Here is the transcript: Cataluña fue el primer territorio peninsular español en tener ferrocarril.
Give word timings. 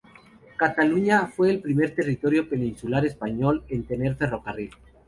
Cataluña 0.57 1.27
fue 1.27 1.51
el 1.51 1.61
primer 1.61 1.93
territorio 1.93 2.49
peninsular 2.49 3.05
español 3.05 3.63
en 3.69 3.85
tener 3.85 4.15
ferrocarril. 4.15 4.71